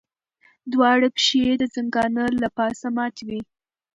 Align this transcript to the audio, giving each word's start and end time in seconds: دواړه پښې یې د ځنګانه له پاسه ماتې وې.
دواړه 0.71 1.07
پښې 1.15 1.37
یې 1.47 1.53
د 1.61 1.63
ځنګانه 1.75 2.23
له 2.41 2.49
پاسه 2.57 2.87
ماتې 2.97 3.23
وې. 3.27 3.41